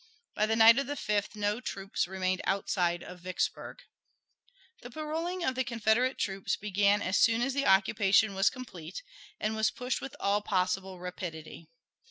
[0.33, 3.83] By the night of the 5th no troops remained outside of Vicksburg.
[4.81, 9.03] The paroling of the Confederate troops began as soon as the occupation was complete,
[9.39, 11.69] and was pushed with all possible rapidity.